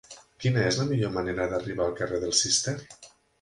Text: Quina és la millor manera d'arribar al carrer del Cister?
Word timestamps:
Quina 0.45 0.63
és 0.69 0.79
la 0.79 0.85
millor 0.91 1.13
manera 1.17 1.45
d'arribar 1.51 1.85
al 1.89 1.95
carrer 2.01 2.23
del 2.25 2.35
Cister? 2.41 2.75